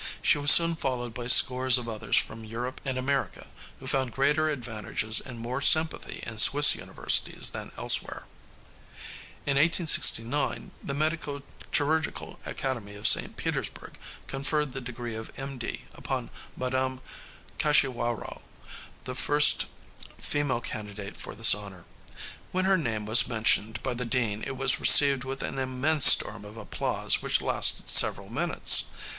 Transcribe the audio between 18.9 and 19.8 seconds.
the first